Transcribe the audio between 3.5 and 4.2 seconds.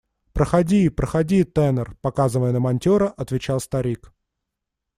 старик.